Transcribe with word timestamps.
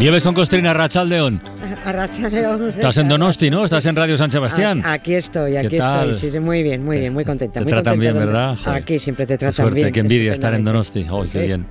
Nieves 0.00 0.22
con 0.24 0.34
Costrina, 0.34 0.72
Rachaldeón. 0.72 1.42
Arrachaldeón. 1.84 2.70
Estás 2.74 2.96
en 2.96 3.08
Donosti, 3.08 3.50
¿no? 3.50 3.64
Estás 3.66 3.84
en 3.84 3.94
Radio 3.94 4.16
San 4.16 4.30
Sebastián. 4.32 4.80
A- 4.82 4.94
Aquí 4.94 5.12
estoy, 5.12 5.52
¿Qué 5.52 5.58
aquí 5.58 5.76
estoy. 5.76 6.14
Sí, 6.14 6.30
sí, 6.30 6.40
muy 6.40 6.62
bien, 6.62 6.82
muy 6.82 6.96
bien, 6.98 7.12
muy 7.12 7.24
contenta. 7.26 7.60
Te 7.60 7.60
muy 7.60 7.70
tratan 7.70 7.96
contenta 7.96 8.12
bien, 8.18 8.26
¿verdad? 8.26 8.56
Joder. 8.56 8.82
Aquí 8.82 8.98
siempre 8.98 9.26
te 9.26 9.34
Qué 9.34 9.38
tratan 9.38 9.54
suerte, 9.54 9.80
bien. 9.80 9.92
qué 9.92 10.00
envidia 10.00 10.32
estar 10.32 10.54
en. 10.54 10.64
Donosti. 10.64 11.06
Oh, 11.10 11.22
qué 11.30 11.46
bien. 11.46 11.66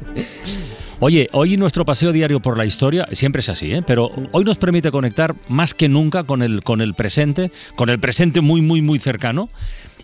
Oye, 1.00 1.28
hoy 1.32 1.58
nuestro 1.58 1.86
paseo 1.86 2.12
diario 2.12 2.40
por 2.40 2.56
la 2.58 2.66
historia, 2.66 3.08
siempre 3.14 3.40
es 3.40 3.50
así, 3.50 3.72
¿eh? 3.74 3.82
pero 3.86 4.12
hoy 4.32 4.44
nos 4.44 4.58
permite 4.58 4.92
conectar 4.92 5.34
más 5.48 5.74
que 5.74 5.88
nunca 5.90 6.24
con 6.26 6.44
el, 6.44 6.62
con 6.62 6.82
el 6.82 6.94
presente, 6.94 7.52
con 7.76 7.90
el 7.90 8.00
presente 8.00 8.42
muy, 8.42 8.62
muy, 8.62 8.82
muy 8.82 9.00
cercano 9.00 9.48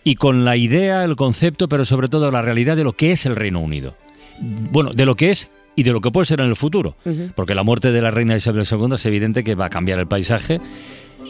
y 0.05 0.15
con 0.15 0.45
la 0.45 0.55
idea, 0.55 1.03
el 1.03 1.15
concepto, 1.17 1.67
pero 1.67 1.83
sobre 1.85 2.07
todo 2.07 2.31
la 2.31 2.41
realidad 2.41 2.75
de 2.77 2.85
lo 2.85 2.93
que 2.93 3.11
es 3.11 3.25
el 3.25 3.35
Reino 3.35 3.59
Unido. 3.59 3.95
Bueno, 4.39 4.91
de 4.93 5.05
lo 5.05 5.15
que 5.15 5.31
es 5.31 5.49
y 5.75 5.83
de 5.83 5.91
lo 5.91 6.01
que 6.01 6.11
puede 6.11 6.25
ser 6.25 6.41
en 6.41 6.47
el 6.47 6.55
futuro. 6.55 6.95
Porque 7.35 7.55
la 7.55 7.63
muerte 7.63 7.91
de 7.91 8.01
la 8.01 8.11
reina 8.11 8.35
Isabel 8.35 8.65
II 8.69 8.95
es 8.95 9.05
evidente 9.05 9.43
que 9.43 9.55
va 9.55 9.65
a 9.65 9.69
cambiar 9.69 9.99
el 9.99 10.07
paisaje. 10.07 10.61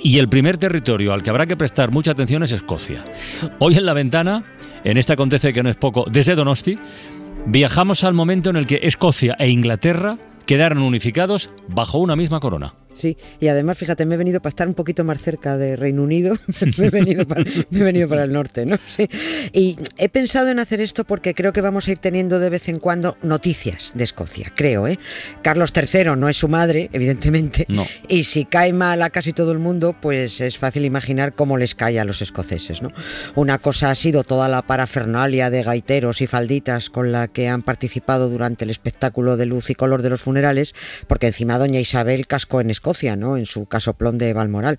Y 0.03 0.20
el 0.20 0.30
primer 0.30 0.58
territorio 0.58 1.13
al 1.13 1.23
que 1.23 1.30
habrá 1.30 1.48
que 1.48 1.58
prestar 1.58 1.91
mucha 1.91 2.12
atención 2.12 2.44
es 2.44 2.52
Escocia. 2.52 3.03
Hoy 3.59 3.76
en 3.76 3.86
la 3.86 3.94
ventana, 3.94 4.44
en 4.84 4.98
este 4.98 5.13
acontece 5.13 5.52
que 5.52 5.64
no 5.64 5.69
es 5.69 5.78
poco, 5.78 6.06
desde 6.09 6.36
Donosti, 6.36 6.78
viajamos 7.47 8.03
al 8.03 8.14
momento 8.14 8.50
en 8.52 8.56
el 8.56 8.67
que 8.67 8.81
Escocia 8.84 9.36
e 9.39 9.50
Inglaterra 9.50 10.17
quedaron 10.45 10.80
unificados 10.80 11.50
bajo 11.67 11.97
una 11.97 12.16
misma 12.16 12.39
corona. 12.39 12.75
Sí, 12.95 13.17
y 13.39 13.47
además, 13.49 13.77
fíjate, 13.77 14.05
me 14.05 14.15
he 14.15 14.17
venido 14.17 14.41
para 14.41 14.49
estar 14.49 14.67
un 14.67 14.73
poquito 14.73 15.03
más 15.03 15.21
cerca 15.21 15.57
de 15.57 15.75
Reino 15.75 16.01
Unido, 16.01 16.35
me, 16.77 16.88
he 16.88 16.89
venido 16.89 17.27
para, 17.27 17.43
me 17.69 17.79
he 17.79 17.83
venido 17.83 18.07
para 18.07 18.23
el 18.23 18.31
norte, 18.33 18.65
¿no? 18.65 18.77
Sí. 18.88 19.09
Y 19.53 19.77
he 19.97 20.09
pensado 20.09 20.49
en 20.49 20.59
hacer 20.59 20.79
esto 20.81 21.03
porque 21.03 21.33
creo 21.35 21.51
que 21.53 21.61
vamos 21.61 21.88
a 21.88 21.91
ir 21.91 21.97
teniendo 21.99 22.39
de 22.39 22.49
vez 22.49 22.69
en 22.69 22.79
cuando 22.79 23.17
noticias 23.21 23.91
de 23.95 24.05
Escocia, 24.05 24.51
creo, 24.55 24.88
¿eh? 24.88 24.97
Carlos 25.41 25.73
III 25.75 26.16
no 26.17 26.29
es 26.29 26.38
su 26.38 26.47
madre, 26.47 26.89
evidentemente, 26.93 27.66
No. 27.67 27.85
y 28.07 28.23
si 28.23 28.45
cae 28.45 28.71
mal 28.71 29.01
a 29.01 29.09
casi 29.09 29.33
todo 29.33 29.51
el 29.51 29.59
mundo, 29.59 29.95
pues 30.01 30.39
es 30.39 30.57
fácil 30.57 30.85
imaginar 30.85 31.33
cómo 31.33 31.57
les 31.57 31.75
cae 31.75 31.99
a 31.99 32.05
los 32.05 32.21
escoceses, 32.21 32.81
¿no? 32.81 32.91
Una 33.35 33.57
cosa 33.59 33.91
ha 33.91 33.95
sido 33.95 34.23
toda 34.23 34.47
la 34.47 34.61
parafernalia 34.61 35.49
de 35.49 35.63
gaiteros 35.63 36.21
y 36.21 36.27
falditas 36.27 36.89
con 36.89 37.11
la 37.11 37.27
que 37.27 37.49
han 37.49 37.61
participado 37.61 38.29
durante 38.29 38.63
el 38.63 38.69
espectáculo 38.69 39.35
de 39.35 39.45
luz 39.45 39.69
y 39.69 39.75
color 39.75 40.01
de 40.01 40.09
los 40.11 40.21
funerales, 40.21 40.73
porque 41.07 41.27
encima 41.27 41.57
doña 41.57 41.79
Isabel 41.79 42.27
cascó 42.27 42.61
en 42.61 42.69
Escocia, 42.69 42.84
¿no? 43.16 43.38
En 43.38 43.45
su 43.45 43.66
casoplón 43.66 44.17
de 44.17 44.33
Balmoral. 44.33 44.78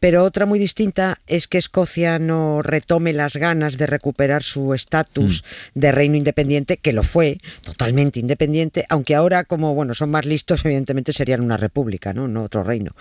Pero 0.00 0.24
otra 0.24 0.46
muy 0.46 0.58
distinta 0.58 1.18
es 1.26 1.48
que 1.48 1.58
Escocia 1.58 2.18
no 2.18 2.62
retome 2.62 3.12
las 3.12 3.36
ganas 3.36 3.76
de 3.76 3.86
recuperar 3.86 4.42
su 4.42 4.74
estatus 4.74 5.44
de 5.74 5.92
reino 5.92 6.16
independiente, 6.16 6.76
que 6.76 6.92
lo 6.92 7.02
fue, 7.02 7.38
totalmente 7.62 8.20
independiente, 8.20 8.86
aunque 8.88 9.14
ahora, 9.14 9.44
como 9.44 9.74
bueno, 9.74 9.94
son 9.94 10.10
más 10.10 10.24
listos, 10.24 10.64
evidentemente 10.64 11.12
serían 11.12 11.40
una 11.42 11.56
república, 11.56 12.12
¿no? 12.12 12.28
No 12.28 12.44
otro 12.44 12.62
reino. 12.62 12.92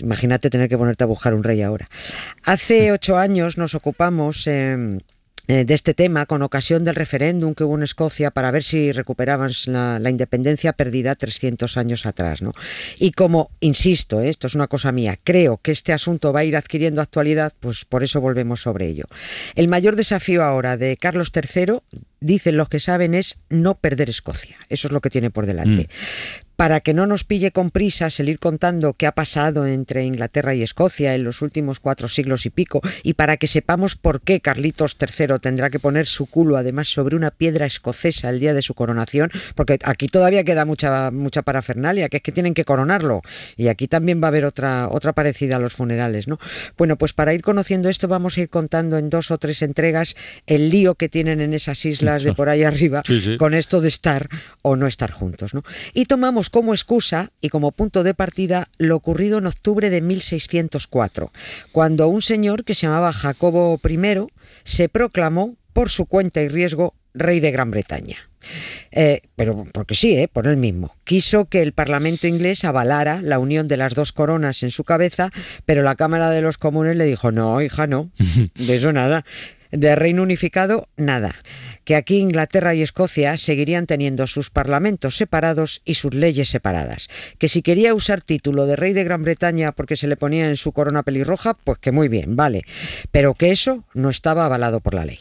Imagínate 0.00 0.50
tener 0.50 0.68
que 0.68 0.78
ponerte 0.78 1.04
a 1.04 1.06
buscar 1.06 1.34
un 1.34 1.44
rey 1.44 1.62
ahora. 1.62 1.88
Hace 2.44 2.92
ocho 2.92 3.18
años 3.18 3.58
nos 3.58 3.74
ocupamos. 3.74 4.46
eh, 4.46 4.98
de 5.46 5.74
este 5.74 5.94
tema 5.94 6.26
con 6.26 6.42
ocasión 6.42 6.84
del 6.84 6.94
referéndum 6.94 7.54
que 7.54 7.64
hubo 7.64 7.76
en 7.76 7.82
Escocia 7.82 8.30
para 8.30 8.50
ver 8.50 8.62
si 8.62 8.92
recuperaban 8.92 9.50
la, 9.66 9.98
la 9.98 10.10
independencia 10.10 10.72
perdida 10.72 11.14
300 11.14 11.76
años 11.76 12.06
atrás. 12.06 12.42
¿no? 12.42 12.52
Y 12.98 13.12
como, 13.12 13.50
insisto, 13.60 14.20
eh, 14.20 14.28
esto 14.28 14.46
es 14.46 14.54
una 14.54 14.68
cosa 14.68 14.92
mía, 14.92 15.18
creo 15.22 15.58
que 15.58 15.72
este 15.72 15.92
asunto 15.92 16.32
va 16.32 16.40
a 16.40 16.44
ir 16.44 16.56
adquiriendo 16.56 17.02
actualidad, 17.02 17.52
pues 17.58 17.84
por 17.84 18.02
eso 18.02 18.20
volvemos 18.20 18.62
sobre 18.62 18.88
ello. 18.88 19.04
El 19.54 19.68
mayor 19.68 19.96
desafío 19.96 20.44
ahora 20.44 20.76
de 20.76 20.96
Carlos 20.96 21.32
III, 21.34 21.80
dicen 22.20 22.56
los 22.56 22.68
que 22.68 22.80
saben, 22.80 23.14
es 23.14 23.38
no 23.48 23.76
perder 23.78 24.10
Escocia. 24.10 24.56
Eso 24.68 24.88
es 24.88 24.92
lo 24.92 25.00
que 25.00 25.10
tiene 25.10 25.30
por 25.30 25.46
delante. 25.46 25.88
Para 26.56 26.80
que 26.80 26.92
no 26.92 27.06
nos 27.06 27.24
pille 27.24 27.52
con 27.52 27.70
prisas 27.70 28.20
el 28.20 28.28
ir 28.28 28.38
contando 28.38 28.92
qué 28.92 29.06
ha 29.06 29.12
pasado 29.12 29.66
entre 29.66 30.04
Inglaterra 30.04 30.54
y 30.54 30.62
Escocia 30.62 31.14
en 31.14 31.24
los 31.24 31.40
últimos 31.40 31.80
cuatro 31.80 32.06
siglos 32.06 32.44
y 32.44 32.50
pico, 32.50 32.82
y 33.02 33.14
para 33.14 33.38
que 33.38 33.46
sepamos 33.46 33.96
por 33.96 34.20
qué 34.20 34.40
Carlitos 34.40 34.96
III 35.00 35.38
tendrá 35.40 35.70
que 35.70 35.78
poner 35.78 36.06
su 36.06 36.26
culo 36.26 36.58
además 36.58 36.88
sobre 36.88 37.16
una 37.16 37.30
piedra 37.30 37.64
escocesa 37.64 38.28
el 38.28 38.40
día 38.40 38.52
de 38.52 38.60
su 38.60 38.74
coronación, 38.74 39.30
porque 39.54 39.78
aquí 39.82 40.08
todavía 40.08 40.44
queda 40.44 40.66
mucha, 40.66 41.10
mucha 41.10 41.40
parafernalia, 41.40 42.10
que 42.10 42.18
es 42.18 42.22
que 42.22 42.32
tienen 42.32 42.52
que 42.52 42.66
coronarlo, 42.66 43.22
y 43.56 43.68
aquí 43.68 43.88
también 43.88 44.20
va 44.22 44.26
a 44.26 44.28
haber 44.28 44.44
otra, 44.44 44.90
otra 44.90 45.14
parecida 45.14 45.56
a 45.56 45.60
los 45.60 45.72
funerales, 45.72 46.28
¿no? 46.28 46.38
Bueno, 46.76 46.98
pues 46.98 47.14
para 47.14 47.32
ir 47.32 47.40
conociendo 47.40 47.88
esto 47.88 48.06
vamos 48.06 48.36
a 48.36 48.42
ir 48.42 48.50
contando 48.50 48.98
en 48.98 49.08
dos 49.08 49.30
o 49.30 49.38
tres 49.38 49.62
entregas 49.62 50.14
el 50.46 50.68
lío 50.68 50.94
que 50.94 51.08
tienen 51.08 51.40
en 51.40 51.54
esas 51.54 51.86
islas 51.86 52.09
de 52.18 52.34
por 52.34 52.48
ahí 52.48 52.64
arriba 52.64 53.02
Sí, 53.06 53.20
sí. 53.20 53.36
con 53.36 53.54
esto 53.54 53.80
de 53.80 53.88
estar 53.88 54.28
o 54.62 54.76
no 54.76 54.86
estar 54.86 55.10
juntos, 55.10 55.54
¿no? 55.54 55.62
Y 55.94 56.06
tomamos 56.06 56.50
como 56.50 56.74
excusa 56.74 57.30
y 57.40 57.48
como 57.48 57.72
punto 57.72 58.02
de 58.02 58.14
partida 58.14 58.68
lo 58.78 58.96
ocurrido 58.96 59.38
en 59.38 59.46
octubre 59.46 59.90
de 59.90 60.00
1604, 60.00 61.32
cuando 61.72 62.08
un 62.08 62.22
señor 62.22 62.64
que 62.64 62.74
se 62.74 62.86
llamaba 62.86 63.12
Jacobo 63.12 63.80
I 63.88 64.26
se 64.64 64.88
proclamó 64.88 65.56
por 65.72 65.90
su 65.90 66.06
cuenta 66.06 66.40
y 66.42 66.48
riesgo 66.48 66.94
rey 67.14 67.40
de 67.40 67.50
Gran 67.50 67.70
Bretaña. 67.70 68.16
Eh, 68.90 69.20
pero 69.36 69.64
porque 69.72 69.94
sí, 69.94 70.16
eh, 70.16 70.26
por 70.26 70.46
él 70.46 70.56
mismo. 70.56 70.96
Quiso 71.04 71.44
que 71.44 71.60
el 71.60 71.72
Parlamento 71.72 72.26
inglés 72.26 72.64
avalara 72.64 73.20
la 73.22 73.38
unión 73.38 73.68
de 73.68 73.76
las 73.76 73.94
dos 73.94 74.12
coronas 74.12 74.62
en 74.62 74.70
su 74.70 74.84
cabeza, 74.84 75.30
pero 75.66 75.82
la 75.82 75.94
Cámara 75.94 76.30
de 76.30 76.40
los 76.40 76.56
Comunes 76.56 76.96
le 76.96 77.04
dijo, 77.04 77.32
no, 77.32 77.60
hija, 77.60 77.86
no, 77.86 78.10
de 78.54 78.74
eso 78.74 78.92
nada. 78.92 79.24
De 79.70 79.94
Reino 79.94 80.22
Unificado, 80.22 80.88
nada. 80.96 81.34
Que 81.90 81.96
aquí 81.96 82.18
Inglaterra 82.18 82.72
y 82.72 82.82
Escocia 82.82 83.36
seguirían 83.36 83.88
teniendo 83.88 84.28
sus 84.28 84.48
parlamentos 84.48 85.16
separados 85.16 85.82
y 85.84 85.94
sus 85.94 86.14
leyes 86.14 86.48
separadas. 86.48 87.08
Que 87.36 87.48
si 87.48 87.62
quería 87.62 87.94
usar 87.94 88.20
título 88.20 88.66
de 88.66 88.76
rey 88.76 88.92
de 88.92 89.02
Gran 89.02 89.22
Bretaña 89.22 89.72
porque 89.72 89.96
se 89.96 90.06
le 90.06 90.16
ponía 90.16 90.48
en 90.48 90.54
su 90.54 90.70
corona 90.70 91.02
pelirroja, 91.02 91.54
pues 91.54 91.80
que 91.80 91.90
muy 91.90 92.06
bien, 92.06 92.36
vale. 92.36 92.62
Pero 93.10 93.34
que 93.34 93.50
eso 93.50 93.82
no 93.92 94.08
estaba 94.08 94.46
avalado 94.46 94.78
por 94.78 94.94
la 94.94 95.04
ley. 95.04 95.18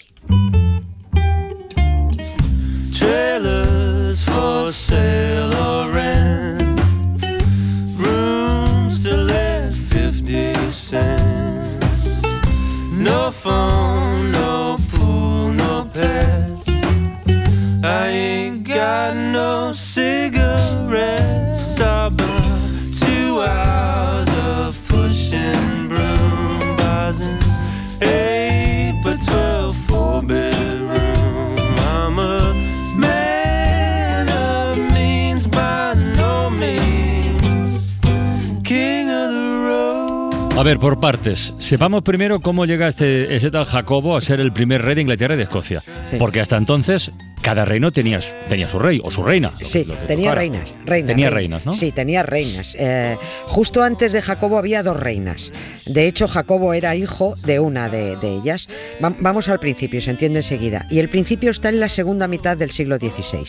A 40.60 40.64
ver, 40.64 40.78
por 40.78 41.00
partes. 41.00 41.54
Sepamos 41.58 42.04
primero 42.04 42.42
cómo 42.42 42.66
llega 42.66 42.90
este, 42.90 43.34
ese 43.34 43.50
tal 43.50 43.64
Jacobo 43.64 44.18
a 44.18 44.22
ser 44.22 44.42
el 44.42 44.52
primer 44.52 44.82
rey 44.82 44.94
de 44.96 45.02
Inglaterra 45.04 45.36
y 45.36 45.38
de 45.38 45.44
Escocia. 45.44 45.80
Sí. 46.10 46.18
Porque 46.20 46.42
hasta 46.42 46.58
entonces 46.58 47.12
cada 47.42 47.64
reino 47.64 47.94
tenía, 47.94 48.20
su- 48.20 48.34
tenía 48.50 48.68
su 48.68 48.78
rey 48.78 49.00
o 49.02 49.10
su 49.10 49.24
reina. 49.24 49.54
Sí, 49.62 49.86
lo 49.86 49.94
tenía 49.94 50.32
tocara. 50.32 50.42
reinas, 50.42 50.76
reinas. 50.86 51.08
Tenía 51.08 51.30
reinas. 51.30 51.34
reinas, 51.62 51.66
¿no? 51.66 51.74
Sí, 51.76 51.94
tenía 51.94 52.24
reinas. 52.24 52.76
Eh, 52.78 53.18
justo 53.46 53.82
antes 53.84 54.12
de 54.12 54.22
Jacobo 54.22 54.58
había 54.58 54.84
dos 54.84 55.00
reinas. 55.00 55.54
De 55.86 56.08
hecho, 56.08 56.28
Jacobo 56.28 56.74
era 56.74 56.94
hijo 56.94 57.38
de 57.46 57.62
una 57.62 57.88
de, 57.88 58.18
de 58.18 58.28
ellas. 58.36 58.68
Va- 59.02 59.14
vamos 59.22 59.48
al 59.48 59.62
principio, 59.62 60.02
se 60.02 60.12
entiende 60.12 60.40
enseguida. 60.40 60.88
Y 60.92 61.00
el 61.00 61.08
principio 61.08 61.52
está 61.52 61.70
en 61.70 61.80
la 61.80 61.88
segunda 61.88 62.28
mitad 62.28 62.58
del 62.58 62.72
siglo 62.72 62.98
XVI. 62.98 63.46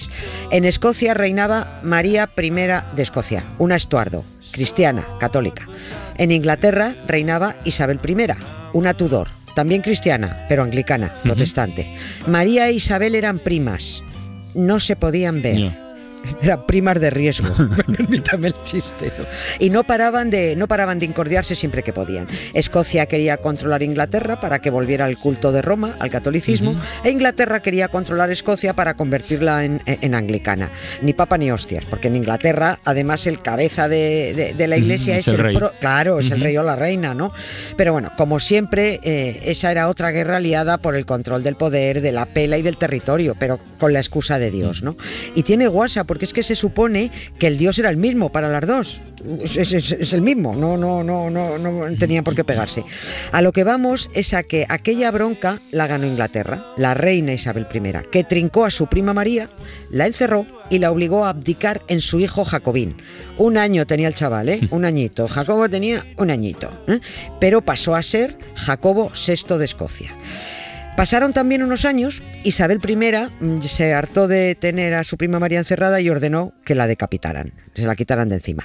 En 0.52 0.64
Escocia 0.64 1.12
reinaba 1.14 1.80
María 1.82 2.30
I 2.40 2.50
de 2.50 3.02
Escocia, 3.02 3.42
una 3.58 3.74
Estuardo, 3.74 4.24
cristiana, 4.50 5.06
católica. 5.18 5.68
En 6.18 6.30
Inglaterra 6.30 6.94
reinaba 7.06 7.56
Isabel 7.64 8.00
I, 8.06 8.26
una 8.72 8.94
Tudor, 8.94 9.28
también 9.54 9.82
cristiana, 9.82 10.44
pero 10.48 10.62
anglicana, 10.62 11.14
protestante. 11.22 11.94
María 12.26 12.68
e 12.68 12.72
Isabel 12.72 13.14
eran 13.14 13.38
primas, 13.38 14.02
no 14.54 14.80
se 14.80 14.96
podían 14.96 15.42
ver. 15.42 15.89
Eran 16.42 16.66
primas 16.66 17.00
de 17.00 17.10
riesgo, 17.10 17.48
permítame 17.96 18.48
el 18.48 18.54
chiste. 18.62 19.12
¿no? 19.18 19.24
Y 19.58 19.70
no 19.70 19.84
paraban, 19.84 20.30
de, 20.30 20.56
no 20.56 20.68
paraban 20.68 20.98
de 20.98 21.06
incordiarse 21.06 21.54
siempre 21.54 21.82
que 21.82 21.92
podían. 21.92 22.26
Escocia 22.54 23.06
quería 23.06 23.36
controlar 23.38 23.82
Inglaterra 23.82 24.40
para 24.40 24.60
que 24.60 24.70
volviera 24.70 25.04
al 25.04 25.16
culto 25.18 25.52
de 25.52 25.62
Roma, 25.62 25.96
al 25.98 26.10
catolicismo, 26.10 26.74
e 27.04 27.10
Inglaterra 27.10 27.60
quería 27.60 27.88
controlar 27.88 28.30
Escocia 28.30 28.74
para 28.74 28.94
convertirla 28.94 29.64
en, 29.64 29.82
en 29.86 30.14
anglicana. 30.14 30.70
Ni 31.02 31.12
papa 31.12 31.38
ni 31.38 31.50
hostias, 31.50 31.84
porque 31.86 32.08
en 32.08 32.16
Inglaterra, 32.16 32.78
además, 32.84 33.26
el 33.26 33.42
cabeza 33.42 33.88
de, 33.88 34.32
de- 34.34 34.54
de 34.54 34.66
la 34.66 34.76
iglesia 34.76 35.16
es, 35.18 35.28
el, 35.28 35.38
rey. 35.38 35.56
pro- 35.56 35.72
claro, 35.80 36.18
es 36.18 36.30
el 36.30 36.40
rey 36.40 36.56
o 36.56 36.62
la 36.62 36.76
reina, 36.76 37.14
¿no? 37.14 37.32
Pero 37.76 37.92
bueno, 37.92 38.10
como 38.16 38.40
siempre, 38.40 39.00
eh, 39.02 39.40
esa 39.44 39.70
era 39.70 39.88
otra 39.88 40.10
guerra 40.10 40.36
aliada 40.36 40.78
por 40.78 40.96
el 40.96 41.06
control 41.06 41.42
del 41.42 41.56
poder, 41.56 42.00
de 42.00 42.12
la 42.12 42.26
pela 42.26 42.58
y 42.58 42.62
del 42.62 42.76
territorio, 42.76 43.36
pero 43.38 43.58
con 43.78 43.92
la 43.92 43.98
excusa 44.00 44.38
de 44.38 44.50
Dios, 44.50 44.82
¿no? 44.82 44.96
Y 45.34 45.42
tiene 45.42 45.66
guasa, 45.68 46.04
porque 46.10 46.24
es 46.24 46.32
que 46.32 46.42
se 46.42 46.56
supone 46.56 47.12
que 47.38 47.46
el 47.46 47.56
Dios 47.56 47.78
era 47.78 47.88
el 47.88 47.96
mismo 47.96 48.32
para 48.32 48.48
las 48.48 48.66
dos. 48.66 49.00
Es, 49.44 49.56
es- 49.56 49.72
es- 49.72 49.92
es 49.92 50.12
el 50.12 50.22
mismo, 50.22 50.56
no, 50.56 50.76
no, 50.76 51.04
no, 51.04 51.30
no, 51.30 51.56
no 51.56 51.94
tenían 51.96 52.24
por 52.24 52.34
qué 52.34 52.42
pegarse. 52.42 52.82
A 53.30 53.42
lo 53.42 53.52
que 53.52 53.62
vamos 53.62 54.10
es 54.12 54.34
a 54.34 54.42
que 54.42 54.66
aquella 54.68 55.12
bronca 55.12 55.60
la 55.70 55.86
ganó 55.86 56.08
Inglaterra, 56.08 56.66
la 56.76 56.94
reina 56.94 57.32
Isabel 57.32 57.68
I, 57.72 58.08
que 58.10 58.24
trincó 58.24 58.64
a 58.64 58.70
su 58.72 58.88
prima 58.88 59.14
María, 59.14 59.48
la 59.92 60.08
encerró 60.08 60.46
y 60.68 60.80
la 60.80 60.90
obligó 60.90 61.24
a 61.24 61.28
abdicar 61.28 61.82
en 61.86 62.00
su 62.00 62.18
hijo 62.18 62.44
Jacobín. 62.44 62.96
Un 63.38 63.56
año 63.56 63.86
tenía 63.86 64.08
el 64.08 64.14
chaval, 64.14 64.48
¿eh? 64.48 64.66
Un 64.72 64.84
añito. 64.84 65.28
Jacobo 65.28 65.68
tenía 65.68 66.04
un 66.16 66.30
añito. 66.30 66.72
¿eh? 66.88 66.98
Pero 67.38 67.60
pasó 67.62 67.94
a 67.94 68.02
ser 68.02 68.36
Jacobo 68.56 69.12
VI 69.14 69.58
de 69.58 69.64
Escocia. 69.64 70.10
Pasaron 70.96 71.32
también 71.32 71.62
unos 71.62 71.86
años, 71.86 72.22
Isabel 72.44 72.78
I 72.86 72.94
mm, 72.96 73.62
se 73.62 73.94
hartó 73.94 74.28
de 74.28 74.54
tener 74.54 74.92
a 74.92 75.02
su 75.04 75.16
prima 75.16 75.38
María 75.38 75.56
encerrada 75.56 75.98
y 76.02 76.10
ordenó 76.10 76.52
que 76.62 76.74
la 76.74 76.86
decapitaran, 76.86 77.54
se 77.74 77.86
la 77.86 77.96
quitaran 77.96 78.28
de 78.28 78.34
encima. 78.34 78.64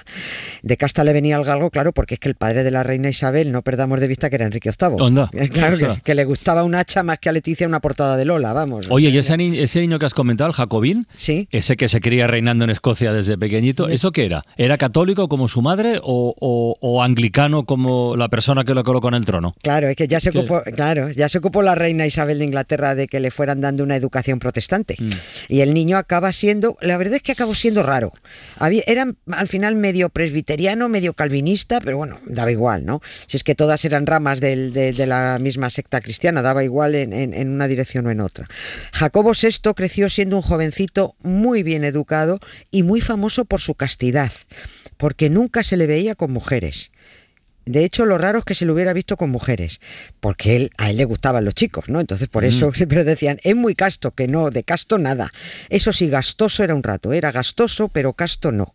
De 0.61 0.75
casta 0.75 1.05
le 1.05 1.13
venía 1.13 1.37
al 1.37 1.45
galgo, 1.45 1.69
claro, 1.69 1.93
porque 1.93 2.15
es 2.15 2.19
que 2.19 2.27
el 2.27 2.35
padre 2.35 2.63
de 2.65 2.71
la 2.71 2.83
reina 2.83 3.07
Isabel, 3.07 3.53
no 3.53 3.61
perdamos 3.61 4.01
de 4.01 4.09
vista 4.09 4.29
que 4.29 4.35
era 4.35 4.45
Enrique 4.45 4.69
VIII. 4.69 4.95
Onda. 4.99 5.29
Claro 5.53 5.77
que, 6.03 6.13
le 6.15 6.25
gustaba 6.25 6.63
un 6.63 6.75
hacha 6.75 7.03
más 7.03 7.19
que 7.19 7.29
a 7.29 7.31
Leticia 7.31 7.67
una 7.67 7.79
portada 7.79 8.17
de 8.17 8.25
Lola, 8.25 8.51
vamos. 8.51 8.87
Oye, 8.89 9.09
¿y 9.09 9.17
ese, 9.17 9.37
ni- 9.37 9.57
ese 9.59 9.79
niño 9.79 9.97
que 9.97 10.05
has 10.05 10.13
comentado, 10.13 10.49
el 10.49 10.55
Jacobín? 10.55 11.07
Sí. 11.15 11.47
Ese 11.51 11.77
que 11.77 11.87
se 11.87 12.01
cría 12.01 12.27
reinando 12.27 12.65
en 12.65 12.71
Escocia 12.71 13.13
desde 13.13 13.37
pequeñito, 13.37 13.87
¿eso 13.87 14.11
qué 14.11 14.25
era? 14.25 14.43
¿Era 14.57 14.77
católico 14.77 15.29
como 15.29 15.47
su 15.47 15.61
madre 15.61 15.99
o, 16.03 16.35
o- 16.37 16.75
o 16.81 17.01
anglicano 17.03 17.65
como 17.65 18.17
la 18.17 18.27
persona 18.27 18.65
que 18.65 18.73
lo 18.73 18.83
colocó 18.83 19.07
en 19.07 19.13
el 19.13 19.25
trono? 19.25 19.55
Claro, 19.61 19.87
es 19.87 19.95
que 19.95 20.07
ya 20.09 20.19
se 20.19 20.31
¿Qué? 20.31 20.39
ocupó, 20.39 20.63
claro, 20.75 21.09
ya 21.11 21.29
se 21.29 21.37
ocupó 21.37 21.61
la 21.61 21.75
reina 21.75 22.05
Isabel 22.05 22.14
de 22.37 22.45
Inglaterra 22.45 22.95
de 22.95 23.07
que 23.07 23.19
le 23.19 23.31
fueran 23.31 23.61
dando 23.61 23.83
una 23.83 23.95
educación 23.95 24.39
protestante. 24.39 24.95
Y 25.49 25.61
el 25.61 25.73
niño 25.73 25.97
acaba 25.97 26.31
siendo, 26.31 26.77
la 26.81 26.97
verdad 26.97 27.15
es 27.15 27.21
que 27.23 27.33
acabó 27.33 27.53
siendo 27.53 27.83
raro. 27.83 28.13
Había, 28.57 28.83
era 28.87 29.05
al 29.31 29.47
final 29.47 29.75
medio 29.75 30.09
presbiteriano, 30.09 30.87
medio 30.89 31.13
calvinista, 31.13 31.81
pero 31.81 31.97
bueno, 31.97 32.19
daba 32.25 32.51
igual, 32.51 32.85
¿no? 32.85 33.01
Si 33.27 33.37
es 33.37 33.43
que 33.43 33.55
todas 33.55 33.83
eran 33.85 34.05
ramas 34.05 34.39
del- 34.39 34.71
de, 34.73 34.93
de 34.93 35.05
la 35.07 35.37
misma 35.39 35.69
secta 35.69 36.01
cristiana, 36.01 36.41
daba 36.41 36.63
igual 36.63 36.95
en, 36.95 37.11
en- 37.13 37.33
en 37.33 37.49
una 37.49 37.67
dirección 37.67 38.05
o 38.07 38.11
en 38.11 38.21
otra. 38.21 38.47
Jacobo 38.93 39.31
VI 39.33 39.73
creció 39.75 40.09
siendo 40.09 40.37
un 40.37 40.41
jovencito 40.41 41.15
muy 41.21 41.63
bien 41.63 41.83
educado 41.83 42.39
y 42.71 42.83
muy 42.83 43.01
famoso 43.01 43.45
por 43.45 43.61
su 43.61 43.75
castidad, 43.75 44.31
porque 44.97 45.29
nunca 45.29 45.63
se 45.63 45.77
le 45.77 45.87
veía 45.87 46.15
con 46.15 46.31
mujeres. 46.31 46.91
De 47.65 47.83
hecho, 47.83 48.05
lo 48.05 48.17
raro 48.17 48.39
es 48.39 48.45
que 48.45 48.53
se 48.53 48.65
lo 48.65 48.73
hubiera 48.73 48.93
visto 48.93 49.17
con 49.17 49.31
mujeres, 49.31 49.79
porque 50.19 50.55
él, 50.55 50.71
a 50.77 50.91
él 50.91 50.97
le 50.97 51.05
gustaban 51.05 51.45
los 51.45 51.55
chicos, 51.55 51.89
¿no? 51.89 51.99
Entonces, 51.99 52.27
por 52.27 52.45
eso 52.45 52.71
siempre 52.73 53.03
decían, 53.03 53.39
es 53.43 53.55
muy 53.55 53.73
casto, 53.73 54.11
que 54.11 54.27
no, 54.27 54.51
de 54.51 54.63
casto 54.63 54.97
nada. 54.97 55.31
Eso 55.69 55.91
sí, 55.91 56.07
gastoso 56.07 56.63
era 56.63 56.75
un 56.75 56.83
rato, 56.83 57.11
era 57.11 57.31
gastoso, 57.31 57.89
pero 57.89 58.13
casto 58.13 58.51
no. 58.51 58.73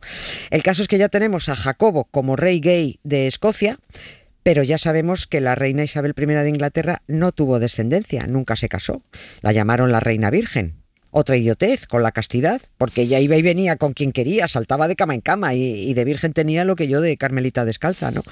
El 0.51 0.63
caso 0.63 0.83
es 0.83 0.89
que 0.89 0.99
ya 0.99 1.09
tenemos 1.09 1.49
a 1.49 1.57
Jacobo 1.57 2.09
como 2.11 2.35
rey 2.35 2.61
gay 2.61 2.99
de 3.05 3.29
Escocia, 3.29 3.79
pero 4.43 4.63
ya 4.63 4.79
sabemos 4.79 5.27
que 5.27 5.41
la 5.41 5.55
reina 5.55 5.85
Isabel 5.85 6.15
I 6.17 6.27
de 6.27 6.49
Inglaterra 6.49 7.03
no 7.07 7.31
tuvo 7.31 7.61
descendencia, 7.61 8.27
nunca 8.27 8.57
se 8.57 8.69
casó. 8.69 9.03
La 9.43 9.53
llamaron 9.53 9.93
la 9.93 10.01
reina 10.01 10.31
virgen. 10.31 10.80
Otra 11.11 11.37
idiotez 11.37 11.87
con 11.87 12.03
la 12.03 12.13
castidad, 12.13 12.61
porque 12.79 13.03
ella 13.03 13.19
iba 13.21 13.37
y 13.37 13.43
venía 13.43 13.77
con 13.77 13.93
quien 13.93 14.13
quería, 14.13 14.49
saltaba 14.49 14.89
de 14.89 14.97
cama 14.97 15.15
en 15.15 15.21
cama 15.21 15.55
y, 15.55 15.63
y 15.63 15.95
de 15.95 16.05
virgen 16.05 16.33
tenía 16.33 16.65
lo 16.65 16.77
que 16.77 16.89
yo 16.89 17.01
de 17.01 17.17
Carmelita 17.17 17.65
descalza, 17.65 18.11
¿no? 18.11 18.23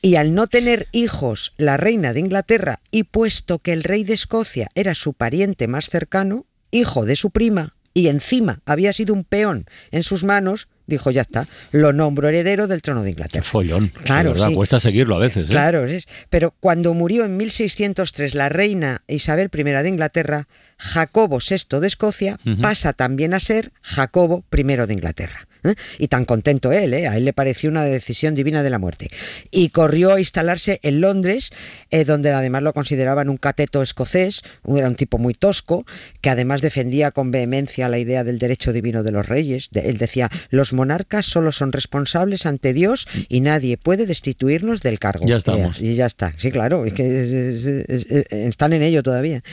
Y 0.00 0.16
al 0.16 0.34
no 0.34 0.46
tener 0.46 0.88
hijos 0.92 1.52
la 1.56 1.76
reina 1.76 2.12
de 2.12 2.20
Inglaterra 2.20 2.80
y 2.90 3.04
puesto 3.04 3.58
que 3.58 3.72
el 3.72 3.82
rey 3.82 4.04
de 4.04 4.14
Escocia 4.14 4.68
era 4.74 4.94
su 4.94 5.14
pariente 5.14 5.66
más 5.68 5.88
cercano, 5.88 6.46
hijo 6.70 7.04
de 7.04 7.16
su 7.16 7.30
prima, 7.30 7.74
y 7.94 8.08
encima 8.08 8.60
había 8.64 8.92
sido 8.92 9.14
un 9.14 9.24
peón 9.24 9.66
en 9.90 10.02
sus 10.02 10.24
manos, 10.24 10.68
dijo 10.86 11.10
ya 11.10 11.22
está, 11.22 11.46
lo 11.70 11.92
nombro 11.92 12.28
heredero 12.28 12.66
del 12.66 12.82
trono 12.82 13.02
de 13.02 13.10
Qué 13.10 13.12
Inglaterra. 13.12 13.44
follón. 13.44 13.88
Claro, 14.04 14.30
de 14.30 14.34
verdad, 14.34 14.48
sí. 14.48 14.54
cuesta 14.54 14.80
seguirlo 14.80 15.16
a 15.16 15.18
veces. 15.18 15.48
¿eh? 15.48 15.52
Claro, 15.52 15.84
es, 15.84 16.06
pero 16.30 16.54
cuando 16.58 16.94
murió 16.94 17.24
en 17.24 17.36
1603 17.36 18.34
la 18.34 18.48
reina 18.48 19.02
Isabel 19.08 19.50
I 19.52 19.62
de 19.62 19.88
Inglaterra, 19.88 20.48
Jacobo 20.82 21.38
VI 21.38 21.78
de 21.80 21.86
Escocia 21.86 22.38
pasa 22.60 22.92
también 22.92 23.34
a 23.34 23.40
ser 23.40 23.70
Jacobo 23.82 24.44
I 24.52 24.62
de 24.64 24.92
Inglaterra. 24.92 25.46
¿eh? 25.64 25.74
Y 26.00 26.08
tan 26.08 26.24
contento 26.24 26.72
él, 26.72 26.92
¿eh? 26.92 27.06
a 27.06 27.16
él 27.16 27.24
le 27.24 27.32
pareció 27.32 27.70
una 27.70 27.84
decisión 27.84 28.34
divina 28.34 28.64
de 28.64 28.70
la 28.70 28.80
muerte. 28.80 29.10
Y 29.52 29.68
corrió 29.68 30.14
a 30.14 30.18
instalarse 30.18 30.80
en 30.82 31.00
Londres, 31.00 31.50
eh, 31.92 32.04
donde 32.04 32.32
además 32.32 32.64
lo 32.64 32.72
consideraban 32.72 33.28
un 33.28 33.36
cateto 33.36 33.80
escocés, 33.80 34.42
era 34.66 34.88
un 34.88 34.96
tipo 34.96 35.18
muy 35.18 35.34
tosco, 35.34 35.86
que 36.20 36.30
además 36.30 36.62
defendía 36.62 37.12
con 37.12 37.30
vehemencia 37.30 37.88
la 37.88 37.98
idea 38.00 38.24
del 38.24 38.40
derecho 38.40 38.72
divino 38.72 39.04
de 39.04 39.12
los 39.12 39.28
reyes. 39.28 39.68
De- 39.70 39.88
él 39.88 39.98
decía, 39.98 40.30
los 40.50 40.72
monarcas 40.72 41.26
solo 41.26 41.52
son 41.52 41.70
responsables 41.70 42.44
ante 42.44 42.72
Dios 42.72 43.06
y 43.28 43.38
nadie 43.40 43.76
puede 43.76 44.06
destituirnos 44.06 44.82
del 44.82 44.98
cargo. 44.98 45.24
Ya 45.28 45.36
estamos. 45.36 45.80
Y 45.80 45.94
ya 45.94 46.06
está, 46.06 46.34
sí, 46.38 46.50
claro, 46.50 46.84
es 46.86 46.94
que 46.94 47.06
es- 47.22 47.32
es- 47.32 47.66
es- 47.88 48.06
es- 48.10 48.26
están 48.32 48.72
en 48.72 48.82
ello 48.82 49.04
todavía. 49.04 49.44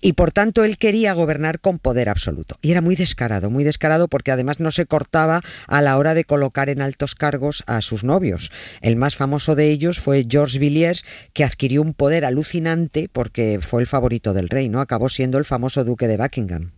Y 0.00 0.14
por 0.14 0.32
tanto 0.32 0.64
él 0.64 0.71
quería 0.76 1.12
gobernar 1.12 1.60
con 1.60 1.78
poder 1.78 2.08
absoluto. 2.08 2.58
Y 2.62 2.70
era 2.70 2.80
muy 2.80 2.96
descarado, 2.96 3.50
muy 3.50 3.64
descarado 3.64 4.08
porque 4.08 4.32
además 4.32 4.60
no 4.60 4.70
se 4.70 4.86
cortaba 4.86 5.42
a 5.66 5.82
la 5.82 5.96
hora 5.98 6.14
de 6.14 6.24
colocar 6.24 6.68
en 6.68 6.82
altos 6.82 7.14
cargos 7.14 7.62
a 7.66 7.80
sus 7.82 8.04
novios. 8.04 8.50
El 8.80 8.96
más 8.96 9.16
famoso 9.16 9.54
de 9.54 9.70
ellos 9.70 10.00
fue 10.00 10.26
Georges 10.28 10.58
Villiers, 10.58 11.04
que 11.32 11.44
adquirió 11.44 11.82
un 11.82 11.94
poder 11.94 12.24
alucinante 12.24 13.08
porque 13.12 13.58
fue 13.60 13.80
el 13.82 13.86
favorito 13.86 14.32
del 14.32 14.48
rey, 14.48 14.68
¿no? 14.68 14.80
Acabó 14.80 15.08
siendo 15.08 15.38
el 15.38 15.44
famoso 15.44 15.84
duque 15.84 16.08
de 16.08 16.16
Buckingham. 16.16 16.72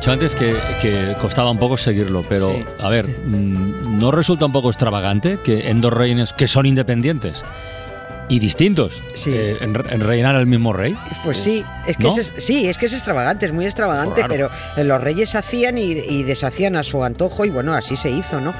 Dicho 0.00 0.12
antes 0.12 0.34
que, 0.34 0.54
que 0.80 1.14
costaba 1.20 1.50
un 1.50 1.58
poco 1.58 1.76
seguirlo, 1.76 2.24
pero 2.28 2.46
Sí. 2.46 2.64
a 2.80 2.88
ver, 2.88 3.06
mm, 3.06 3.98
¿no 3.98 4.10
resulta 4.10 4.46
un 4.46 4.52
poco 4.52 4.68
extravagante 4.68 5.38
que 5.44 5.70
en 5.70 5.80
dos 5.80 5.92
reinos 5.92 6.32
que 6.32 6.46
son 6.48 6.66
independientes 6.66 7.44
y 8.28 8.38
distintos 8.38 9.00
Sí. 9.14 9.32
eh, 9.34 9.56
en, 9.60 9.74
en 9.90 10.00
reinar 10.00 10.34
el 10.36 10.46
mismo 10.46 10.72
rey? 10.72 10.96
Pues 11.24 11.38
sí, 11.38 11.64
es 11.86 11.96
que 11.96 12.02
¿No? 12.04 12.16
es, 12.18 12.32
sí, 12.38 12.68
es 12.68 12.76
que 12.78 12.86
es 12.86 12.92
extravagante, 12.92 13.46
es 13.46 13.52
muy 13.52 13.64
extravagante, 13.64 14.22
pero 14.28 14.50
eh, 14.76 14.84
los 14.84 15.00
reyes 15.00 15.34
hacían 15.34 15.78
y, 15.78 15.92
y 15.92 16.22
deshacían 16.24 16.76
a 16.76 16.82
su 16.82 17.02
antojo 17.04 17.44
y 17.44 17.50
bueno, 17.50 17.74
así 17.74 17.96
se 17.96 18.10
hizo, 18.10 18.40
¿no? 18.40 18.54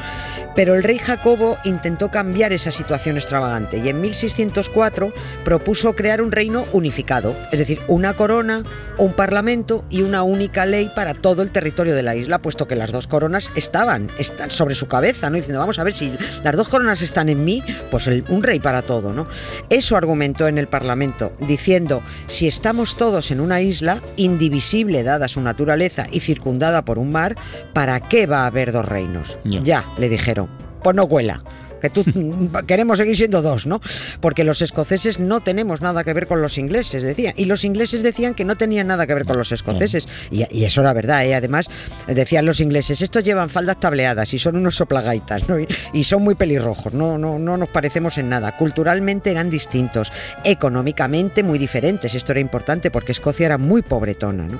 Pero 0.55 0.75
el 0.75 0.83
rey 0.83 0.99
Jacobo 0.99 1.59
intentó 1.65 2.11
cambiar 2.11 2.53
esa 2.53 2.71
situación 2.71 3.17
extravagante 3.17 3.79
y 3.79 3.89
en 3.89 4.01
1604 4.01 5.13
propuso 5.45 5.95
crear 5.95 6.23
un 6.23 6.33
reino 6.33 6.65
unificado, 6.73 7.35
es 7.53 7.59
decir, 7.59 7.81
una 7.89 8.15
corona, 8.15 8.63
un 8.99 9.13
parlamento 9.13 9.85
y 9.91 10.03
una 10.03 10.23
única 10.23 10.65
ley 10.65 10.91
para 10.95 11.13
todo 11.15 11.43
el 11.43 11.51
territorio 11.51 11.95
de 11.95 12.03
la 12.03 12.15
isla, 12.17 12.39
puesto 12.39 12.67
que 12.67 12.77
las 12.77 12.93
dos 12.93 13.07
coronas 13.07 13.53
estaban, 13.55 14.11
están 14.19 14.51
sobre 14.51 14.75
su 14.75 14.87
cabeza, 14.87 15.29
¿no? 15.29 15.37
Diciendo, 15.37 15.59
vamos 15.61 15.79
a 15.79 15.85
ver 15.85 15.93
si 15.93 16.13
las 16.43 16.57
dos 16.57 16.69
coronas 16.69 17.03
están 17.03 17.29
en 17.29 17.45
mí, 17.45 17.63
pues 17.91 18.07
el- 18.07 18.25
un 18.29 18.43
rey 18.43 18.59
para 18.61 18.83
todo, 18.83 19.13
¿no? 19.13 19.27
Eso 19.71 19.97
argumentó 19.97 20.49
en 20.49 20.59
el 20.59 20.67
Parlamento, 20.67 21.33
diciendo, 21.41 22.03
si 22.27 22.47
estamos 22.47 22.97
todos 22.97 23.31
en 23.31 23.41
una 23.41 23.61
isla, 23.61 24.03
indivisible 24.17 25.03
dada 25.03 25.29
su 25.29 25.41
naturaleza 25.41 26.07
y 26.11 26.21
circundada 26.21 26.85
por 26.85 26.99
un 26.99 27.13
mar, 27.13 27.37
¿para 27.73 28.01
qué 28.01 28.27
va 28.27 28.43
a 28.45 28.47
haber 28.47 28.73
dos 28.73 28.87
reinos? 28.87 29.39
Ya. 29.45 29.63
Ya, 29.63 29.85
le 29.99 30.09
dijeron, 30.09 30.49
pues 30.83 30.97
no 30.97 31.09
cuela. 31.09 31.43
Que 31.81 31.91
tú 31.91 32.05
queremos 32.67 32.99
seguir 32.99 33.17
siendo 33.17 33.43
dos, 33.43 33.67
¿no? 33.67 33.81
Porque 34.21 34.45
los 34.45 34.63
escoceses 34.63 35.19
no 35.19 35.41
tenemos 35.41 35.81
nada 35.81 36.05
que 36.05 36.13
ver 36.13 36.27
con 36.27 36.43
los 36.43 36.59
ingleses, 36.59 37.03
decían. 37.03 37.35
Y 37.37 37.47
los 37.47 37.65
ingleses 37.65 38.03
decían 38.03 38.35
que 38.35 38.45
no 38.45 38.57
tenían 38.57 38.87
nada 38.87 39.07
que 39.07 39.15
ver 39.15 39.25
con 39.25 39.39
los 39.39 39.53
escoceses. 39.53 40.09
Y, 40.31 40.45
y 40.51 40.65
eso 40.65 40.81
era 40.81 40.93
verdad, 40.93 41.25
¿eh? 41.25 41.35
Además, 41.35 41.69
decían 42.07 42.47
los 42.47 42.61
ingleses, 42.61 43.03
estos 43.03 43.25
llevan 43.25 43.49
faldas 43.49 43.81
tableadas 43.81 44.33
y 44.35 44.39
son 44.39 44.57
unos 44.57 44.77
soplagaitas, 44.77 45.49
¿no? 45.49 45.59
Y, 45.59 45.67
y 45.93 46.05
son 46.05 46.23
muy 46.23 46.35
pelirrojos, 46.35 46.93
no, 46.93 47.19
no, 47.19 47.39
no 47.39 47.57
nos 47.57 47.69
parecemos 47.69 48.19
en 48.19 48.29
nada. 48.29 48.57
Culturalmente 48.57 49.31
eran 49.31 49.51
distintos, 49.51 50.13
económicamente 50.45 51.43
muy 51.43 51.59
diferentes. 51.59 52.15
Esto 52.15 52.33
era 52.33 52.41
importante 52.41 52.91
porque 52.91 53.13
Escocia 53.13 53.47
era 53.47 53.59
muy 53.59 53.83
pobretona, 53.83 54.45
¿no? 54.45 54.59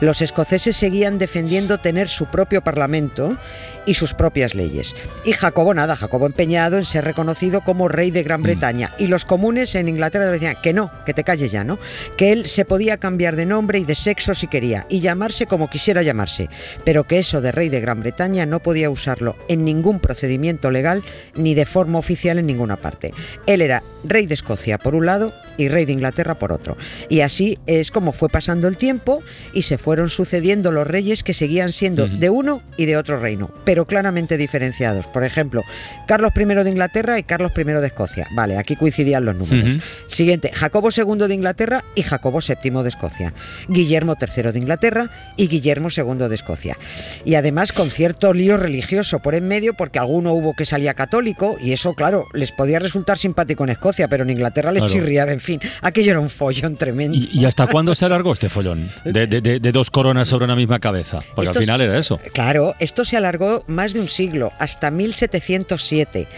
Los 0.00 0.22
escoceses 0.22 0.76
seguían 0.76 1.18
defendiendo 1.18 1.78
tener 1.78 2.08
su 2.08 2.26
propio 2.26 2.62
parlamento 2.62 3.36
y 3.86 3.94
sus 3.94 4.14
propias 4.14 4.54
leyes. 4.54 4.94
Y 5.24 5.32
Jacobo 5.32 5.72
nada, 5.72 5.96
Jacobo 5.96 6.26
empeñado 6.26 6.76
en 6.76 6.84
ser 6.84 7.04
reconocido 7.04 7.62
como 7.62 7.88
rey 7.88 8.10
de 8.10 8.22
Gran 8.22 8.42
Bretaña. 8.42 8.92
Y 8.98 9.06
los 9.06 9.24
comunes 9.24 9.74
en 9.74 9.88
Inglaterra 9.88 10.26
le 10.26 10.32
decían 10.32 10.58
que 10.62 10.72
no, 10.72 10.90
que 11.04 11.14
te 11.14 11.24
calles 11.24 11.52
ya, 11.52 11.64
¿no? 11.64 11.78
Que 12.16 12.32
él 12.32 12.46
se 12.46 12.64
podía 12.64 12.98
cambiar 12.98 13.36
de 13.36 13.46
nombre 13.46 13.78
y 13.78 13.84
de 13.84 13.94
sexo 13.94 14.34
si 14.34 14.48
quería 14.48 14.86
y 14.88 15.00
llamarse 15.00 15.46
como 15.46 15.70
quisiera 15.70 16.02
llamarse, 16.02 16.50
pero 16.84 17.04
que 17.04 17.18
eso 17.18 17.40
de 17.40 17.52
rey 17.52 17.68
de 17.68 17.80
Gran 17.80 18.00
Bretaña 18.00 18.46
no 18.46 18.60
podía 18.60 18.90
usarlo 18.90 19.36
en 19.48 19.64
ningún 19.64 20.00
procedimiento 20.00 20.70
legal 20.70 21.04
ni 21.34 21.54
de 21.54 21.66
forma 21.66 21.98
oficial 21.98 22.38
en 22.38 22.46
ninguna 22.46 22.76
parte. 22.76 23.14
Él 23.46 23.62
era 23.62 23.82
rey 24.04 24.26
de 24.26 24.34
Escocia 24.34 24.78
por 24.78 24.94
un 24.94 25.06
lado 25.06 25.32
y 25.56 25.68
rey 25.68 25.84
de 25.84 25.92
Inglaterra 25.92 26.34
por 26.38 26.52
otro. 26.52 26.76
Y 27.08 27.20
así 27.20 27.58
es 27.66 27.90
como 27.90 28.12
fue 28.12 28.28
pasando 28.28 28.68
el 28.68 28.76
tiempo 28.76 29.22
y 29.52 29.62
se 29.62 29.78
fueron 29.78 30.08
sucediendo 30.08 30.72
los 30.72 30.86
reyes 30.86 31.22
que 31.22 31.32
seguían 31.34 31.72
siendo 31.72 32.06
de 32.06 32.30
uno 32.30 32.62
y 32.76 32.86
de 32.86 32.96
otro 32.96 33.18
reino, 33.18 33.50
pero 33.64 33.86
claramente 33.86 34.36
diferenciados. 34.36 35.06
Por 35.06 35.24
ejemplo, 35.24 35.62
Carlos 36.06 36.32
I 36.36 36.44
de 36.44 36.70
Inglaterra 36.70 37.18
y 37.18 37.22
Carlos 37.22 37.52
I 37.56 37.64
de 37.64 37.86
Escocia. 37.86 38.28
Vale, 38.32 38.58
aquí 38.58 38.76
coincidían 38.76 39.24
los 39.24 39.36
números. 39.36 39.78
Siguiente, 40.08 40.50
Jacobo 40.52 40.88
II 40.96 41.26
de 41.28 41.34
Inglaterra 41.34 41.84
y 41.94 42.02
Jacobo 42.02 42.40
VII 42.40 42.82
de 42.82 42.88
Escocia. 42.88 43.32
Guillermo 43.68 44.14
III 44.20 44.52
de 44.52 44.58
Inglaterra 44.58 45.10
y 45.36 45.48
Guillermo 45.48 45.88
II 45.94 46.28
de 46.28 46.34
Escocia. 46.34 46.76
Y 47.24 47.34
además 47.34 47.72
con 47.72 47.90
cierto 47.90 48.32
lío 48.32 48.56
religioso 48.56 49.20
por 49.20 49.34
en 49.34 49.48
medio 49.48 49.74
porque 49.74 49.98
alguno 49.98 50.32
hubo 50.32 50.54
que 50.54 50.64
salía 50.64 50.94
católico 50.94 51.56
y 51.60 51.72
eso, 51.72 51.94
claro, 51.94 52.26
les 52.32 52.52
podía 52.52 52.78
resultar 52.78 53.18
simpático 53.18 53.64
en 53.64 53.70
Escocia, 53.70 54.08
pero 54.08 54.24
en 54.24 54.30
Inglaterra 54.30 54.72
les 54.72 54.82
Claro. 54.84 54.92
chirriaba, 54.92 55.32
en 55.32 55.40
fin, 55.46 55.60
aquello 55.80 56.10
era 56.10 56.20
un 56.20 56.28
follón 56.28 56.76
tremendo. 56.76 57.16
¿Y, 57.16 57.40
y 57.40 57.44
hasta 57.46 57.66
cuándo 57.66 57.94
se 57.94 58.04
alargó 58.04 58.32
este 58.32 58.48
follón? 58.50 58.88
De, 59.04 59.26
de- 59.26 59.40
de- 59.40 59.60
de 59.60 59.72
dos 59.72 59.90
coronas 59.90 60.28
sobre 60.28 60.44
una 60.44 60.56
misma 60.56 60.78
cabeza. 60.80 61.20
Porque 61.34 61.48
Esto 61.50 61.58
al 61.60 61.62
final 61.64 61.80
era 61.80 61.98
eso. 61.98 62.20
Claro, 62.34 62.74
esto 62.80 63.04
se 63.04 63.16
alargó 63.16 63.64
más 63.68 63.94
de 63.94 64.00
un 64.00 64.08
siglo, 64.08 64.52
hasta 64.58 64.90
1707. 64.90 66.28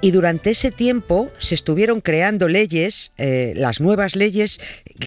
Y 0.00 0.10
durante 0.10 0.50
ese 0.50 0.70
tiempo 0.70 1.30
se 1.38 1.54
estuvieron 1.54 2.00
creando 2.00 2.48
leyes, 2.48 3.12
eh, 3.18 3.52
las 3.56 3.80
nuevas 3.80 4.16
leyes 4.16 4.60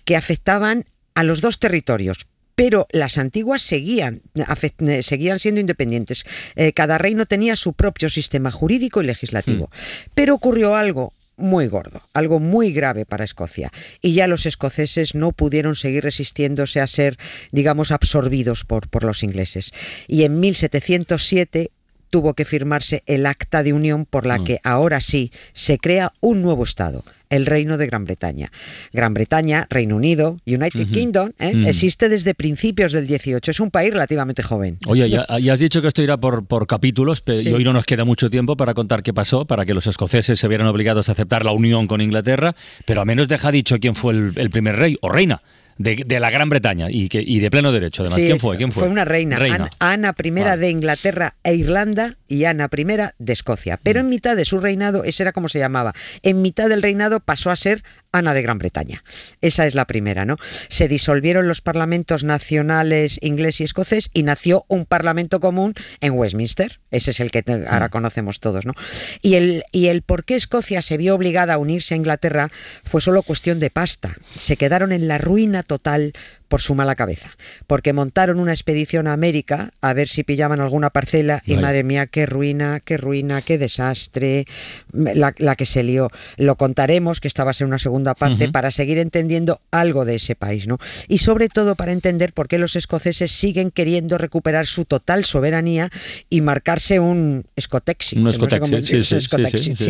que 0.06 0.16
afectaban 0.16 0.86
a 1.16 1.24
los 1.24 1.42
dos 1.42 1.60
territorios. 1.60 2.28
Pero 2.56 2.88
las 2.92 3.20
antiguas 3.20 3.62
seguían, 3.62 4.22
eh, 4.34 5.04
seguían 5.04 5.38
siendo 5.38 5.62
independientes. 5.62 6.26
Eh, 6.56 6.74
cada 6.74 6.98
reino 6.98 7.28
tenía 7.28 7.56
su 7.56 7.74
propio 7.74 8.10
sistema 8.10 8.50
jurídico 8.50 9.02
y 9.02 9.06
legislativo. 9.06 9.70
Pero 10.16 10.34
ocurrió 10.34 10.76
algo 10.76 11.14
muy 11.38 11.68
gordo, 11.68 12.02
algo 12.14 12.40
muy 12.40 12.74
grave 12.74 13.06
para 13.06 13.24
Escocia. 13.24 13.72
Y 14.02 14.14
ya 14.14 14.28
los 14.28 14.46
escoceses 14.46 15.16
no 15.16 15.32
pudieron 15.32 15.76
seguir 15.76 16.04
resistiéndose 16.04 16.82
a 16.82 16.88
ser, 16.88 17.18
digamos, 17.52 17.92
absorbidos 17.92 18.66
por, 18.66 18.90
por 18.90 19.04
los 19.04 19.24
ingleses. 19.24 19.72
Y 20.08 20.24
en 20.24 20.40
1707 20.40 21.72
tuvo 22.10 22.34
que 22.34 22.46
firmarse 22.46 23.04
el 23.06 23.26
acta 23.26 23.64
de 23.64 23.74
unión 23.74 24.06
por 24.06 24.26
la 24.26 24.40
Mm. 24.40 24.44
que 24.44 24.60
ahora 24.64 25.02
sí 25.02 25.32
se 25.54 25.78
crea 25.78 26.14
un 26.22 26.42
nuevo 26.42 26.64
Estado, 26.64 27.04
el 27.30 27.46
Reino 27.46 27.78
de 27.78 27.86
Gran 27.88 28.06
Bretaña. 28.06 28.52
Gran 28.94 29.14
Bretaña, 29.14 29.68
Reino 29.70 29.96
Unido, 29.98 30.38
United. 30.46 30.88
Kingdom, 30.92 31.32
¿eh? 31.40 31.54
Mm. 31.54 31.66
existe 31.68 32.08
desde 32.10 32.34
principios 32.36 32.94
del 32.94 33.06
18. 33.08 33.52
Es 33.52 33.60
un 33.60 33.70
país 33.72 33.92
relativamente 33.92 34.44
joven. 34.44 34.78
Oye, 34.88 35.10
ya, 35.10 35.26
ya 35.40 35.54
has 35.54 35.60
dicho 35.60 35.82
que 35.82 35.90
esto 35.90 36.02
irá 36.02 36.18
por, 36.18 36.46
por 36.46 36.68
capítulos, 36.68 37.22
pero 37.22 37.40
Sí. 37.42 37.52
hoy 37.52 37.64
no 37.64 37.74
nos 37.74 37.86
queda 37.86 38.06
mucho 38.06 38.30
tiempo 38.30 38.56
para 38.56 38.74
contar 38.74 39.04
qué 39.04 39.14
pasó, 39.14 39.46
para 39.46 39.66
que 39.66 39.74
los 39.74 39.88
escoceses 39.88 40.40
se 40.40 40.48
vieran 40.48 40.68
obligados 40.68 41.10
a 41.10 41.12
aceptar 41.14 41.44
la 41.44 41.52
unión 41.52 41.88
con 41.88 42.00
Inglaterra, 42.02 42.56
pero 42.86 43.02
al 43.02 43.08
menos 43.08 43.28
deja 43.28 43.52
dicho 43.52 43.78
quién 43.80 43.96
fue 43.96 44.14
el, 44.14 44.34
el 44.36 44.50
primer 44.50 44.76
rey 44.78 44.98
o 45.02 45.10
reina 45.10 45.42
de, 45.78 46.04
de 46.06 46.20
la 46.20 46.30
Gran 46.30 46.50
Bretaña 46.50 46.88
y, 46.90 47.10
que, 47.10 47.22
y 47.26 47.40
de 47.40 47.50
pleno 47.50 47.72
derecho. 47.72 48.04
Además, 48.04 48.20
Sí, 48.20 48.26
¿quién 48.26 48.40
fue? 48.40 48.58
¿Quién 48.58 48.72
fue? 48.72 48.88
una 48.88 49.06
reina, 49.06 49.38
Ana, 49.38 49.70
Ana 49.80 50.16
I 50.24 50.30
Vale. 50.32 50.58
de 50.58 50.70
Inglaterra 50.70 51.36
e 51.44 51.56
Irlanda 51.56 52.16
y 52.28 52.46
Ana 52.46 52.70
I 52.76 52.84
de 53.20 53.34
Escocia. 53.34 53.80
Pero 53.82 54.00
Mm. 54.00 54.04
en 54.04 54.10
mitad 54.10 54.36
de 54.36 54.46
su 54.46 54.60
reinado, 54.60 55.04
ese 55.04 55.24
era 55.24 55.32
como 55.32 55.48
se 55.50 55.60
llamaba, 55.60 55.94
en 56.24 56.42
mitad 56.42 56.70
del 56.70 56.82
reinado 56.82 57.20
pasó 57.20 57.52
a 57.52 57.56
ser 57.56 57.84
Ana 58.18 58.34
de 58.34 58.42
Gran 58.42 58.60
Bretaña. 58.60 59.04
Esa 59.42 59.66
es 59.66 59.74
la 59.76 59.86
primera, 59.86 60.26
¿no? 60.26 60.38
Se 60.70 60.88
disolvieron 60.88 61.48
los 61.48 61.62
parlamentos 61.62 62.24
nacionales 62.24 63.18
inglés 63.22 63.62
y 63.62 63.64
escocés 63.64 64.10
y 64.14 64.24
nació 64.24 64.66
un 64.68 64.86
parlamento 64.86 65.40
común 65.40 65.74
en 66.02 66.14
Westminster. 66.14 66.80
Ese 66.92 67.12
es 67.12 67.20
el 67.20 67.32
que 67.32 67.44
Mm. 67.48 67.66
ahora 67.70 67.90
conocemos 67.90 68.40
todos, 68.40 68.66
¿no? 68.66 68.74
Y 69.22 69.36
el, 69.36 69.64
y 69.72 69.88
el 69.88 70.02
por 70.02 70.26
qué 70.26 70.36
Escocia 70.36 70.82
se 70.82 70.98
vio 70.98 71.16
obligada 71.16 71.54
a 71.54 71.58
unirse 71.58 71.94
a 71.94 71.98
Inglaterra 71.98 72.50
fue 72.84 73.00
solo 73.02 73.22
cuestión 73.24 73.60
de 73.60 73.70
pasta. 73.70 74.16
Se 74.38 74.58
quedaron 74.58 74.92
en 74.92 75.08
la 75.08 75.18
ruina 75.18 75.64
total 75.64 76.14
por 76.48 76.62
su 76.62 76.76
mala 76.76 76.96
cabeza, 76.96 77.36
porque 77.68 77.94
montaron 77.94 78.40
una 78.40 78.54
expedición 78.54 79.08
a 79.08 79.14
América 79.14 79.72
a 79.82 79.94
ver 79.94 80.08
si 80.08 80.24
pillaban 80.24 80.60
alguna 80.60 80.90
parcela 80.90 81.42
y 81.46 81.56
madre 81.56 81.84
mía, 81.84 82.08
qué 82.08 82.26
ruina, 82.26 82.80
qué 82.80 82.98
ruina, 82.98 83.42
qué 83.42 83.58
desastre, 83.58 84.46
la, 84.92 85.34
la 85.38 85.56
que 85.56 85.66
se 85.66 85.84
lió. 85.84 86.10
Lo 86.38 86.56
contaremos, 86.56 87.20
que 87.20 87.28
esta 87.28 87.44
va 87.44 87.52
a 87.52 87.54
ser 87.54 87.68
una 87.68 87.80
segunda 87.80 88.16
parte, 88.16 88.50
para 88.50 88.72
seguir 88.72 88.98
entendiendo 88.98 89.62
algo 89.72 90.06
de 90.06 90.16
ese 90.16 90.36
país, 90.36 90.68
¿no? 90.68 90.78
Y 91.08 91.20
sobre 91.20 91.50
todo 91.50 91.76
para 91.76 91.92
entender 91.92 92.34
por 92.34 92.48
qué 92.48 92.58
los 92.58 92.76
escoceses 92.76 93.32
siguen 93.32 93.72
queriendo 93.72 94.18
recuperar 94.18 94.68
su 94.68 94.86
total 94.86 95.26
soberanía 95.26 95.90
y 96.30 96.42
marcarse 96.42 97.00
un 97.00 97.46
escotexit. 97.56 98.20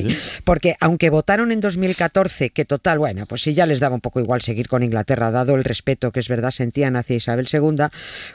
Un. 0.08 0.16
Porque 0.44 0.76
aunque 0.80 1.10
votaron 1.10 1.52
en 1.52 1.62
2014, 1.62 2.50
que 2.50 2.66
total, 2.66 3.00
bueno, 3.00 3.26
pues 3.26 3.42
sí 3.42 3.54
ya 3.54 3.66
les 3.66 3.80
daba 3.80 3.96
un 3.96 4.02
poco 4.02 4.20
igual 4.20 4.42
seguir 4.42 4.68
con 4.68 4.84
Inglaterra, 4.84 5.32
dado 5.32 5.56
el 5.56 5.64
respeto 5.64 6.12
que 6.12 6.20
es 6.20 6.28
verdad 6.28 6.47
sentían 6.52 6.96
hacia 6.96 7.16
Isabel 7.18 7.48
II, 7.52 7.86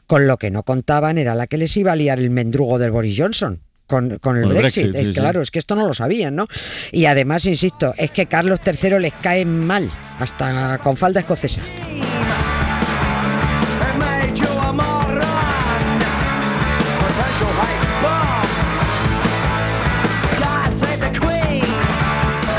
con 0.07 0.27
lo 0.27 0.37
que 0.39 0.51
no 0.51 0.63
contaban 0.63 1.19
era 1.19 1.35
la 1.35 1.47
que 1.47 1.59
les 1.59 1.77
iba 1.77 1.93
a 1.93 1.97
liar 1.97 2.19
el 2.19 2.31
mendrugo 2.31 2.79
del 2.79 2.91
Boris 2.91 3.17
Johnson. 3.19 3.61
Con, 3.87 4.19
con 4.21 4.37
el 4.39 4.45
Con 4.45 4.55
Brexit, 4.55 4.85
Brexit, 4.85 4.95
Es- 5.01 5.07
sí, 5.09 5.13
sí. 5.15 5.21
claro, 5.21 5.43
es 5.43 5.51
que 5.51 5.59
esto 5.59 5.77
no 5.77 5.87
lo 5.87 5.93
sabían, 5.93 6.35
¿no? 6.35 6.47
Y 6.93 7.05
además, 7.07 7.45
insisto, 7.45 7.93
es 7.99 8.11
que 8.11 8.25
Carlos 8.25 8.61
III 8.65 8.99
les 9.01 9.13
cae 9.13 9.45
mal, 9.45 9.91
hasta 10.19 10.79
con 10.79 10.97
falda 10.97 11.21
escocesa. 11.21 11.61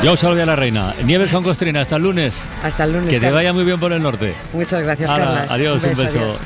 Yo 0.03 0.17
salve 0.17 0.41
a 0.41 0.45
la 0.45 0.55
reina. 0.57 0.93
Nieves 1.03 1.31
con 1.31 1.43
Costrina, 1.43 1.79
hasta 1.79 1.95
el 1.95 2.03
lunes. 2.03 2.37
Hasta 2.61 2.83
el 2.83 2.91
lunes. 2.93 3.07
Que 3.07 3.15
te 3.15 3.21
Carlos. 3.21 3.35
vaya 3.35 3.53
muy 3.53 3.63
bien 3.63 3.79
por 3.79 3.93
el 3.93 4.01
norte. 4.03 4.35
Muchas 4.51 4.81
gracias, 4.83 5.09
Hala, 5.09 5.25
Carlas. 5.25 5.51
adiós, 5.51 5.83
un 5.83 5.95
beso. 5.95 6.37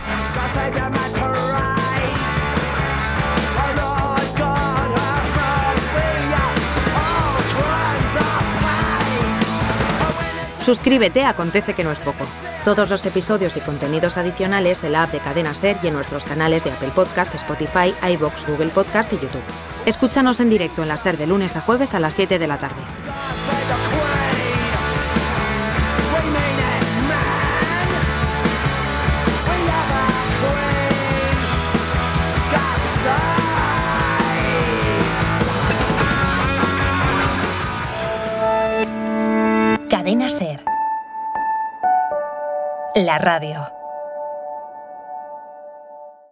Suscríbete 10.60 11.24
a 11.24 11.30
Acontece 11.30 11.74
que 11.74 11.84
no 11.84 11.92
es 11.92 12.00
poco. 12.00 12.26
Todos 12.66 12.90
los 12.90 13.06
episodios 13.06 13.56
y 13.56 13.62
contenidos 13.62 14.18
adicionales 14.18 14.84
en 14.84 14.92
la 14.92 15.04
app 15.04 15.12
de 15.14 15.20
Cadena 15.20 15.54
Ser 15.54 15.78
y 15.82 15.88
en 15.88 15.94
nuestros 15.94 16.26
canales 16.26 16.64
de 16.66 16.72
Apple 16.72 16.92
Podcast, 16.94 17.34
Spotify, 17.36 17.94
iBox, 18.14 18.46
Google 18.46 18.70
Podcast 18.70 19.14
y 19.14 19.16
YouTube. 19.16 19.44
Escúchanos 19.86 20.42
en 20.42 20.50
directo 20.50 20.82
en 20.82 20.90
la 20.90 20.98
Ser 20.98 21.18
de 21.18 21.28
lunes 21.28 21.56
a 21.56 21.62
jueves 21.62 21.94
a 21.94 22.02
las 22.02 22.16
7 22.16 22.38
de 22.38 22.48
la 22.48 22.58
tarde. 22.58 22.82
Ser. 40.29 40.62
La 42.96 43.17
radio. 43.17 43.76